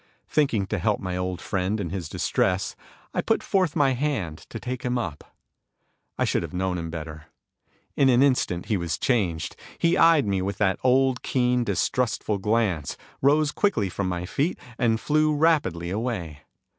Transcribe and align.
Thinking 0.27 0.65
to 0.65 0.79
help 0.79 0.99
my 0.99 1.15
old 1.15 1.39
friend 1.41 1.79
in 1.79 1.91
his 1.91 2.09
distress, 2.09 2.75
I 3.13 3.21
put 3.21 3.43
forth 3.43 3.75
my 3.75 3.91
hand 3.93 4.39
to 4.49 4.59
take 4.59 4.81
him 4.81 4.97
up. 4.97 5.35
I 6.17 6.25
should 6.25 6.41
have 6.41 6.55
known 6.55 6.79
him 6.79 6.89
better. 6.89 7.25
In 7.95 8.09
an 8.09 8.23
instant 8.23 8.65
he 8.65 8.77
was 8.77 8.97
changed. 8.97 9.55
He 9.77 9.97
eyed 9.99 10.25
me 10.25 10.41
with 10.41 10.57
that 10.57 10.79
old 10.83 11.21
keen, 11.21 11.63
distrustful 11.63 12.39
glance, 12.39 12.97
rose 13.21 13.51
quickly 13.51 13.89
from 13.89 14.09
my 14.09 14.25
feet, 14.25 14.57
and 14.79 14.99
flew 14.99 15.35
rapidly 15.35 15.91
away. 15.91 16.45